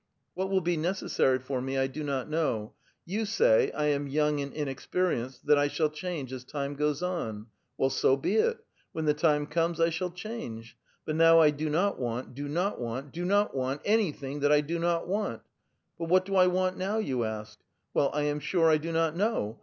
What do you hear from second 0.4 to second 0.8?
will be